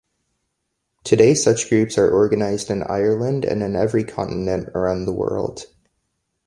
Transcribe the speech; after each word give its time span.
Today 1.03 1.35
such 1.35 1.69
groups 1.69 1.95
are 1.95 2.11
organised 2.11 2.71
in 2.71 2.81
Ireland 2.81 3.45
and 3.45 3.61
in 3.61 3.75
every 3.75 4.03
continent 4.03 4.69
around 4.73 5.05
the 5.05 5.13
world. 5.13 5.65